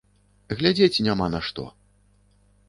[0.61, 1.67] Глядзець няма на што.